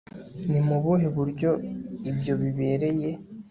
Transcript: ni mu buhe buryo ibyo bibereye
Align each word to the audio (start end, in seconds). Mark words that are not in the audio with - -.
ni 0.51 0.59
mu 0.67 0.77
buhe 0.83 1.07
buryo 1.15 1.49
ibyo 2.11 2.33
bibereye 2.41 3.09